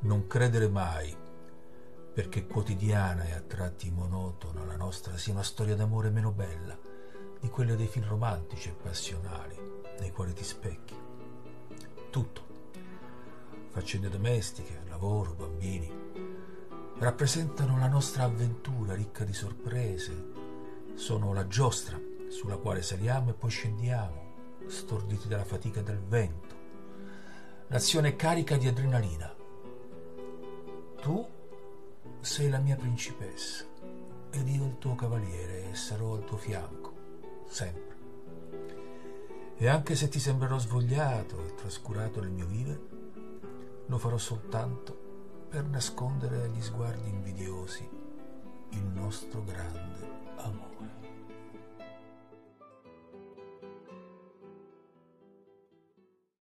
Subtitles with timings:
[0.00, 1.16] Non credere mai,
[2.12, 6.78] perché quotidiana e a tratti monotona la nostra sia una storia d'amore meno bella
[7.40, 9.56] di quelle dei film romantici e passionali
[9.98, 10.94] nei quali ti specchi.
[12.10, 12.46] Tutto,
[13.68, 15.92] faccende domestiche, lavoro, bambini,
[16.98, 20.24] rappresentano la nostra avventura ricca di sorprese,
[20.94, 24.34] sono la giostra sulla quale saliamo e poi scendiamo,
[24.66, 26.54] storditi dalla fatica del vento.
[27.68, 29.35] L'azione carica di adrenalina.
[32.26, 33.64] Sei la mia principessa
[34.32, 36.92] ed io il tuo cavaliere e sarò al tuo fianco,
[37.46, 37.96] sempre.
[39.56, 42.80] E anche se ti sembrerò svogliato e trascurato nel mio vivere,
[43.86, 47.88] lo farò soltanto per nascondere agli sguardi invidiosi
[48.70, 51.05] il nostro grande amore.